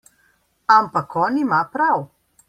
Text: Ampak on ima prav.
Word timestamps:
Ampak 0.77 1.13
on 1.25 1.37
ima 1.43 1.59
prav. 1.77 2.01